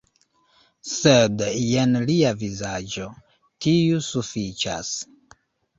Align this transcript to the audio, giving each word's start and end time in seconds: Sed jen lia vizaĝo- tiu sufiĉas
Sed 0.91 1.43
jen 1.73 1.95
lia 2.09 2.33
vizaĝo- 2.41 3.07
tiu 3.67 4.05
sufiĉas 4.11 4.95